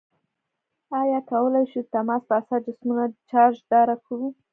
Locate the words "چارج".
3.29-3.57